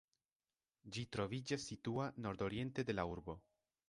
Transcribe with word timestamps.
Ĝi 0.95 1.03
troviĝas 1.15 1.65
situa 1.71 2.07
nordoriente 2.27 2.87
de 2.89 2.97
la 2.97 3.07
urbo. 3.13 3.37